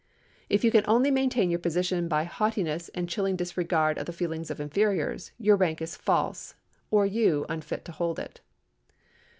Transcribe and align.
If 0.49 0.63
you 0.63 0.71
can 0.71 0.83
only 0.87 1.11
maintain 1.11 1.51
your 1.51 1.59
position 1.59 2.07
by 2.07 2.23
haughtiness 2.23 2.89
and 2.95 3.07
chilling 3.07 3.35
disregard 3.35 3.99
of 3.99 4.07
the 4.07 4.11
feelings 4.11 4.49
of 4.49 4.59
inferiors, 4.59 5.31
your 5.37 5.55
rank 5.55 5.79
is 5.79 5.95
false, 5.95 6.55
or 6.89 7.05
you 7.05 7.45
unfit 7.49 7.85
to 7.85 7.91
hold 7.91 8.17
it. 8.17 8.41